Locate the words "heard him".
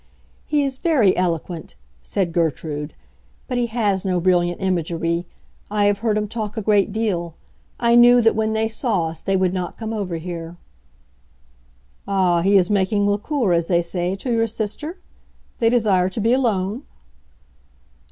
5.99-6.27